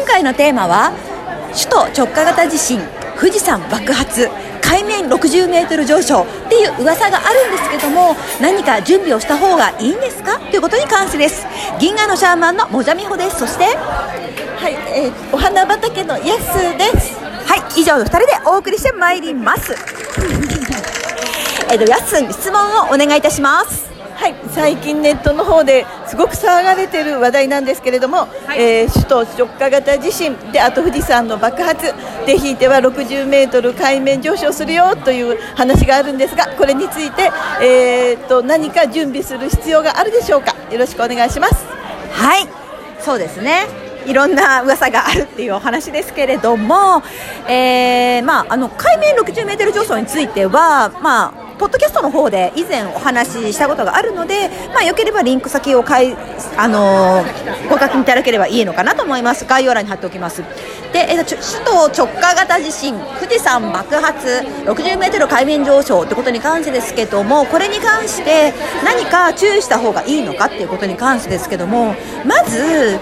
[0.00, 0.92] 今回のテーマは
[1.52, 2.80] 首都直下型地震
[3.20, 4.30] 富士山爆発
[4.62, 10.38] 海面60メートル上昇っていう噂があるんですけども何か準備をした方がいいんですか？
[10.38, 11.46] ということに関してです。
[11.78, 13.40] 銀河のシャーマンのもじゃみほです。
[13.40, 17.18] そしてはい、えー、お花畑のヤスです。
[17.46, 19.74] はい以上の2人でお送りしてまいります。
[21.70, 22.58] えっとヤスに質問
[22.88, 23.90] をお願いいたします。
[24.14, 31.94] はい最近ネットの方ですごく騒がれている話題なんですけれども、はい、えー、首都直下型地震であと富士山の爆発。
[32.26, 37.30] でひいては60メートル海面上昇するよという話があるんですがこれについて、
[37.62, 40.54] えーと、何か準備する必要があるでしょうか？
[40.72, 41.64] よろしくお願いします。
[42.12, 42.48] はい。
[42.98, 43.66] そうですね。
[44.06, 47.02] いろんな噂があるっていうお話ですけれども、
[47.48, 56.16] えーまあ、あの海面60メートル上昇については、まあ、ポッドキャストの方で以前お話ししたことがあるので、まあ、よければリンク先をかい、
[56.56, 59.44] あのー、ご確認いただければいいのかなと思います。
[59.44, 60.42] 概要欄に貼っておきます。
[60.94, 64.26] で、えー、首都直下型地震、富士山爆発、
[64.64, 71.94] 60メートル海面上昇ってことに関してですけども、これに関して何か注意した方がいいのかっていうことに関してですけども、
[72.24, 72.98] まず、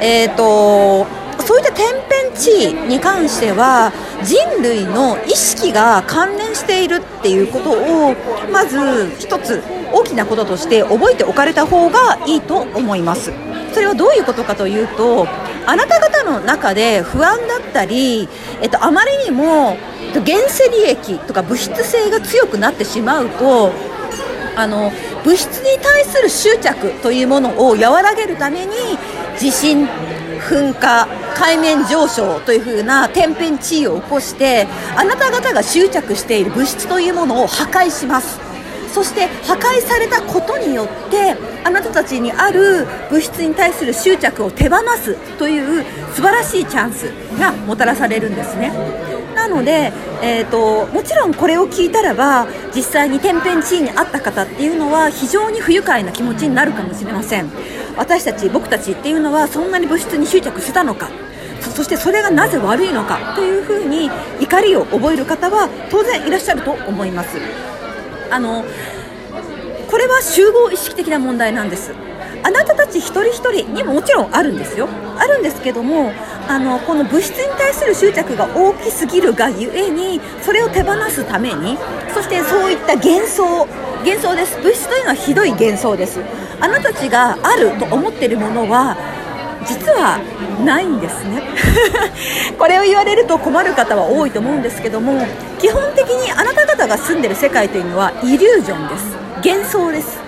[0.00, 1.06] えっ、ー、と、
[1.46, 8.14] そういった天変地異に関しては人類の意識が関連しているっていうことを
[8.52, 13.32] まず一つ大きなこととして覚えておかれた方がいいと思います。
[13.72, 15.26] それはどういうことかというと
[15.66, 18.28] あなた方の中で不安だったり、
[18.62, 19.76] えっと、あまりにも
[20.14, 23.70] 原生利益とか物質性が強くなってしまうと
[24.56, 24.90] あの
[25.24, 28.72] 物質に対する執着というものを和らげるために
[29.38, 29.86] 地震
[30.48, 31.06] 噴火
[31.38, 38.40] 海面上昇というふうな天変地異を起こしてあなた方が執着している物質というものを破壊します。
[38.92, 47.04] そして破壊されたことによってあなたたちにある物質に対する執着を手放すという素晴らしいチャンス
[47.38, 48.72] がもたらされるんですね。
[49.36, 57.50] なので、えーと、もちろんこれを聞いたらば実際に天変地異にあった方っていうのは非常に不愉快な気持ちになるかもしれません。
[57.96, 61.10] 私たち僕たちっていうのはそんなに物質に執着してたのか
[61.60, 64.10] そしてそれがなぜ悪いのかというふうに
[64.40, 67.38] 怒りを覚える方は当然いらっしゃると思います。
[68.30, 68.64] あの
[69.90, 71.92] これは集合意識的な問題なんです。
[72.42, 74.88] あなたたち一人一人にももちろんあるんですよ。
[75.18, 76.12] あるんですけども
[76.48, 81.76] あのこの物質に対する執着が大きすぎるがゆえにそれを手放すために
[82.14, 83.66] そしてそういった幻想
[84.04, 84.56] 幻想です。
[84.58, 86.20] 物質というのはひどい幻想です。
[86.60, 88.96] あなたたちがあると思っているものは
[89.68, 90.18] 実は
[90.64, 91.42] ないんですね。
[92.58, 95.26] これを言われると困る方は多いと思うんですけども
[95.58, 99.16] 基本的にあなた方が住んでる世界というのはイリュージョンです。
[99.44, 100.18] 幻想です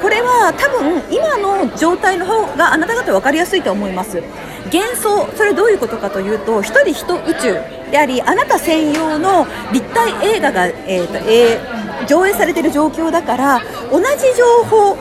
[0.00, 4.22] これは多分今の状態の方があなた方分かりやすいと思います。
[4.72, 7.58] 幻想それどういうことかというと一人一宇宙
[7.90, 14.06] でありあなた専用の立体映画が、えーとえー、上映されている状況だから同じ
[14.36, 14.96] 情報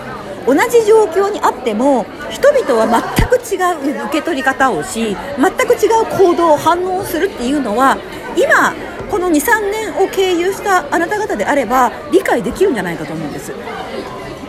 [0.46, 3.56] 同じ状況にあっても人々は全く違
[3.92, 7.98] う受け取り方をし全く違う行動反応をするっていうのは
[8.36, 8.74] 今
[9.12, 13.54] この23年を経由したあなた方であれば理解できるんじゃないかと思うんです。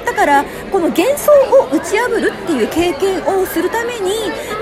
[0.07, 4.13] だからこの幻想を打ち破るっていう経験をするために、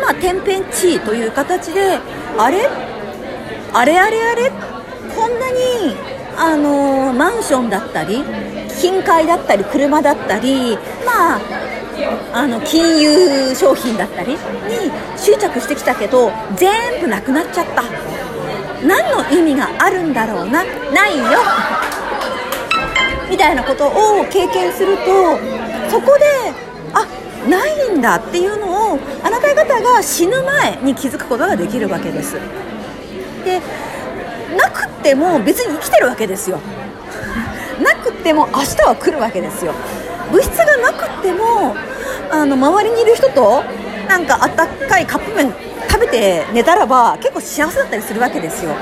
[0.01, 1.99] まあ、天変地異という形で
[2.39, 2.69] あれ
[3.75, 4.51] あれあれあれ
[5.15, 5.95] こんなに、
[6.37, 8.25] あの、マンションだったり
[8.81, 11.41] 金塊だったり車だったり、まあ、
[12.33, 14.39] あの金融商品だったりに
[15.17, 17.83] 執着してきたけど全部なくなっちゃった。
[18.87, 20.65] 何の意味があるんだろうな？
[20.93, 21.25] ないよ。
[23.31, 25.39] みたいなことを経験すると
[25.91, 26.25] そこで
[26.93, 27.07] あ
[27.49, 32.35] ないんだっていうのをあなた方が死ぬ前に気づくことができるわけです。
[33.45, 33.61] で
[34.57, 36.59] なくっても別に生きてるわけですよ。
[37.83, 39.73] なくても明日は来るわけですよ。
[40.31, 41.42] 物質がなくても
[42.33, 43.63] あの周りにいる人と
[44.09, 45.53] なんかあったかいカップ麺
[45.89, 48.75] 食べて寝たらば結構幸せだったりするわけですよ。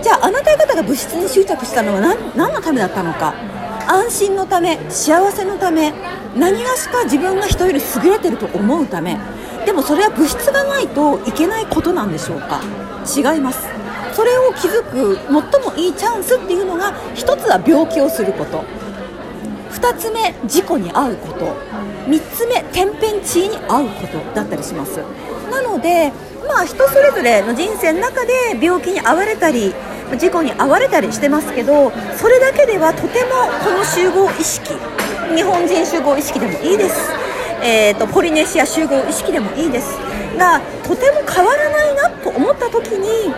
[0.00, 3.34] じゃああなた方が物質に執着したのは何何のためだったのか？
[3.88, 5.92] 安心のため幸せのため
[6.36, 9.18] 何がしか自分が人より優れてると思うため。
[9.66, 12.60] でもそれは物質がないといけないことなんでしょうか？
[13.04, 13.66] 違います。
[14.12, 18.62] それを気づく最もいいチャンスっていうのが1つは病気をすること。
[19.72, 21.56] 2つ目事故に遭うこと。
[22.06, 24.98] 3つ目天変地異に遭うことだったりします。
[25.50, 26.12] なので
[26.46, 29.74] まあ人それぞれの人生の中で病気に遭われたり
[30.18, 33.30] 事故に遭われたりしてますけどそれだけではとても
[33.64, 34.74] この集合意識
[35.34, 37.10] 日本人集合意識でもいいです、
[37.62, 39.98] えーと、ポリネシア集合意識でもいいです。
[40.36, 43.32] がとても変わらないなと思った時に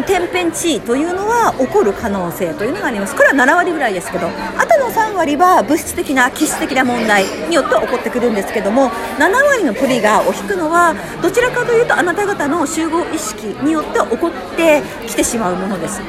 [0.00, 3.14] 天変地異というのは起こる可能性というのがあります。
[3.14, 16.00] これは7割ぐらいですけどあとの3割は物質的な気質的な問題によって起こってくるんですけども7割のトリガーを引くのはどちらかというとあなた方の集合意識によって起こってきてしまうものです。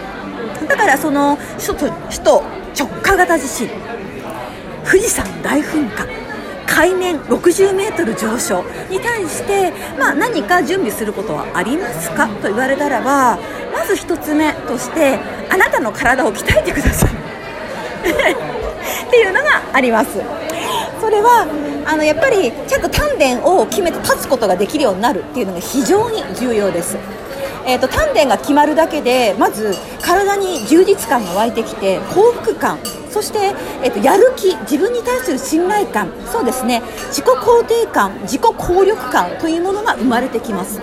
[0.67, 1.77] だからその首
[2.23, 2.43] 都
[2.77, 3.69] 直下型地震。
[4.85, 6.22] 富士山大噴火。
[6.67, 12.27] 海面60メートル上昇に対して、まあ、何か準備することはありますか？
[12.27, 13.37] と言われたらば
[13.71, 15.19] まず1つ目として
[15.49, 17.11] あなたの体を鍛えてください。
[18.03, 20.09] っていうのがあります。
[20.99, 21.45] それは
[21.85, 26.95] あのやっぱりちゃんと丹田を決めて立つことができるようになるっていうのが非常に重要です。
[27.65, 32.77] えーと、丹田が決まるだけでまず体に充実感が湧いてきて幸福感
[33.09, 36.81] そして、えーと、やる気自分に対する信頼感そうですね。
[37.09, 40.81] 自己肯定感自己効力感というものが生まれてきます。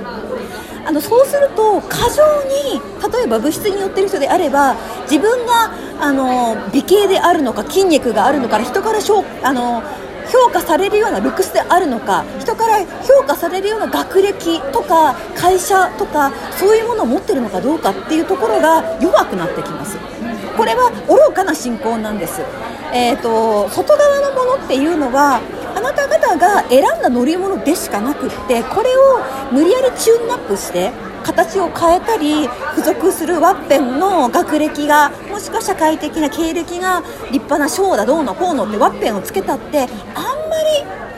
[0.87, 2.81] あのそうすると過剰に
[3.12, 9.82] 例えば物質によってる人であれば自分があの美形であるのか筋肉があるのか人からしょあの
[10.31, 19.99] 評価されるようなルックスであるのか人から評価されるような学歴とか会社とかそういうものを持ってるのかどうかっていうところが弱くなってきます。
[20.56, 22.43] これは愚かな信仰なんです、
[22.93, 25.41] えーと、外側のものっていうのは
[25.75, 29.20] あなた方が選んだ乗り物でしかなくってこれを
[29.52, 30.90] 無理やりチューンアップして
[31.22, 39.90] 形を変えたり付属するワッペンの学歴がもしくは社会的な経歴が立派な賞だどうのこうのってワッペンをつけたってあんま
[40.62, 41.11] り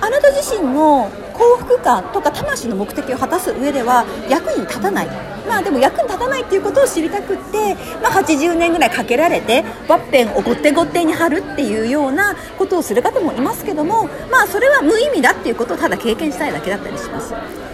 [0.00, 1.10] あなた自身の
[1.40, 5.06] 幸福感とか魂の目的を果たす上では役に立たない
[5.48, 17.69] まあでも役に立たないっていうことを知りたくって、まあ、80年ぐらいかけられてワッペンをごってごってに貼るっていうようなことをする方もいますけどもまあそれは無意味だっていうことをただ経験したいだけだったりします。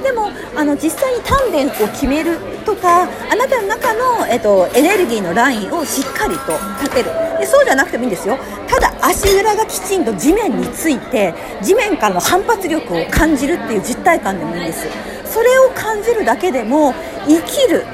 [0.00, 6.52] でもあの実際に丹田を決めるとかあなたの中の、えっと、エネルギーのラインをしっかりと
[6.82, 7.10] 立てる。
[7.38, 8.38] でそうじゃなくてもいいんですよ。
[8.68, 14.86] ただ足裏がきちんと地面について地面からの反発力を感じるっていう実体感でもいいんです。
[15.24, 16.92] それを感じるだけでも
[17.26, 17.84] 生きる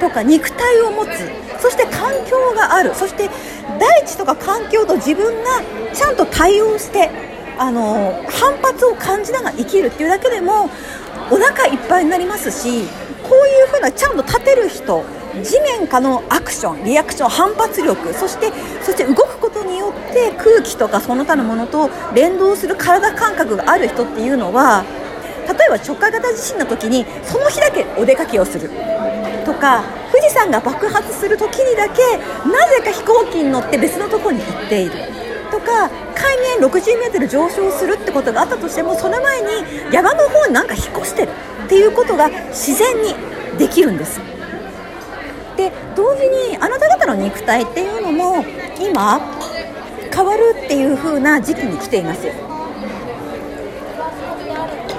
[0.00, 1.10] とか肉体を持つ
[1.60, 3.28] そして環境があるそして
[3.78, 5.60] 大地とか環境と自分が
[5.92, 7.10] ちゃんと対応して
[7.58, 10.70] あの反発を感じながら生きるっていうだけでも
[11.30, 12.84] お腹いっぱいになりますし
[13.22, 15.04] こういうふうなちゃんと立てる人
[15.42, 18.50] 地面下のアクションリアクション反発力そして
[18.82, 24.84] そして動くことによって空気とかその他のものと連動する体感覚がある人っていうのは
[25.46, 28.70] 例えば直下型地震の時にその日だけお出かけをする。
[29.44, 29.82] とか
[30.12, 35.17] 富士山が爆発する時にだけなぜか飛行機に乗って別のところに行っている。
[35.50, 39.48] とか海面60メートル上昇するってことがあったとしてもその前に
[39.92, 41.30] 山の方になんか引っ越してる
[41.66, 43.14] っていうことが自然に
[43.58, 44.20] できるんです。
[45.56, 48.44] で同時にあなた方の肉体っていうのも
[48.80, 49.20] 今
[50.14, 52.22] 変わるっていう風な時期に来ています。
[52.22, 52.32] で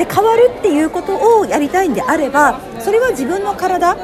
[0.06, 3.96] 変わるっていうことをやりたいんであればそれは自分の体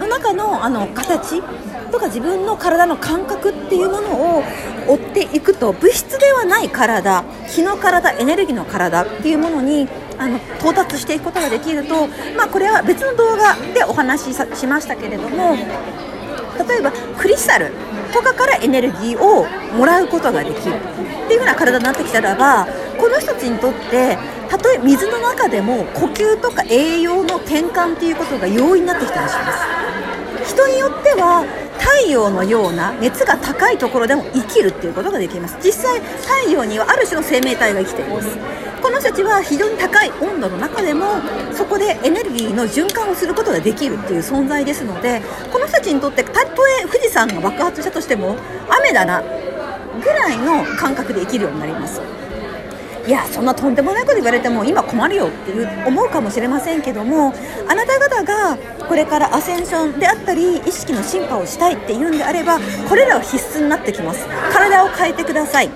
[0.00, 1.42] の中のあの形
[1.90, 4.42] とか自分の体の感覚っていうものを
[4.88, 9.88] 追っていくと物質ではない体気の体エネルギーの体っていうものに
[10.18, 17.72] あの到達していくことができると、まあ、これは別の動画でお話ししましたけれども例えばクリスタル
[18.12, 19.46] とかからエネルギーを
[19.76, 20.74] もらうことができる。
[21.28, 24.16] っていう風な体になってきたらばこの人たちにとって
[24.48, 30.54] たとえ水の中でも呼吸とか栄養の転換っていうことが容易になってきたりします。
[30.54, 31.44] 人によっては
[31.78, 35.56] 太陽のような熱が高いところでも生きるっていうことができます。
[35.62, 38.28] 実際太陽にはある種の生命体が生きています。
[38.82, 41.06] この人たちは非常に高い温度の中でも
[41.52, 45.20] そこでエネルギーの循環をすることができるっていう存在ですので
[45.52, 48.36] この人たちにとってたとえ富士山が爆発したとしても
[48.68, 52.00] 雨だなぐらいの感覚で生きるようになります。
[53.06, 57.32] いやそんなとんでもないこと言われても今困るよっていう思うかもしれませんけども
[57.66, 64.26] あなた方がこれからアセンションであったり意識の進化をしたいっていうんであればこれらは必須になってきます。
[64.52, 65.70] 体を変えてください。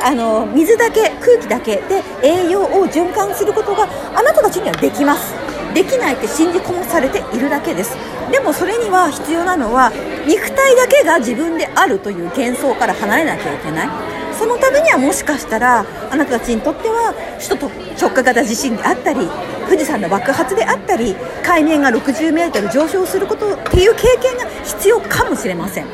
[0.00, 5.34] あの水だけ空気だけで栄養を循環することがあなたたちにはできます。
[5.74, 7.96] できないって信じ込まされているだけです。
[8.30, 9.92] でもそれには必要なのは
[10.26, 14.15] 肉体だけが自分であるという幻想から離れなきゃいけない。
[14.38, 17.66] そのためにはもしかしたらあなたたちにとっては首都
[18.00, 19.28] 直下型地震であったり
[19.66, 25.86] 富士山の爆発であったり海面が60メートル上昇することっていう経験が必要かもしれません。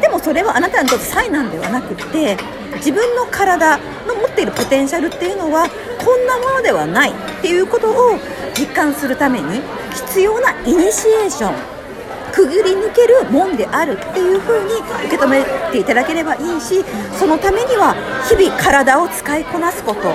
[0.00, 2.36] でもそれはあなたにとって災難ではなくって
[2.76, 8.18] 自分の体の持っているポテンシャルっていうのはこんなものではないっていうことを
[8.56, 9.60] 実感するために
[9.92, 11.77] 必要なイニシエーション
[12.38, 14.74] くぐり抜けるもんであるっていう風に
[15.08, 16.84] 受け止めていただければいいし
[17.18, 17.96] そのためには
[18.28, 20.14] 日々体を使いこなすこと。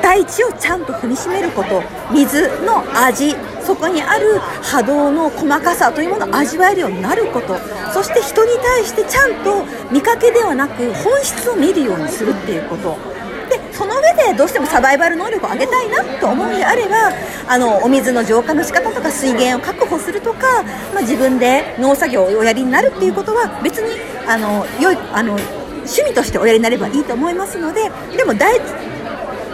[0.00, 1.82] 大地をちゃんと踏みしめること。
[2.12, 3.34] 水の味。
[3.60, 7.56] そこにある波動の細かさというものを味わえるようになること。
[7.92, 13.11] そして人に対してちゃんと見かけではなく本質を見るようにするっていうこと。
[13.48, 17.12] でその上でどうしてもサバイバル能力を上げたいなと思うんであれば
[17.48, 28.60] あのお水の浄化の仕方とか水源を確保するとか、まあ、自分で農作業をおやりになるっていうことは別にあの良いあの趣味としておやりになればいいと思いますのででも大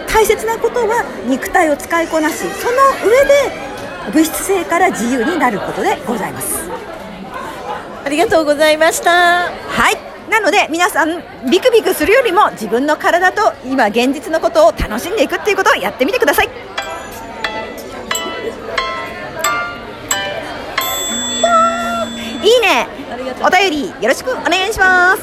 [0.07, 2.77] 大切なことは肉体を使いこなしその
[3.09, 6.69] 上で物質性から自由になることでございます。
[8.05, 9.51] ありがとうございました。
[9.51, 9.98] はい
[10.29, 16.49] なので皆さんビクビクするよりも自分の体と今現実のことを楽しんでいくっていうことをやってみてください。
[22.43, 22.87] いいね。
[23.43, 25.17] お便りよろしくお願いします。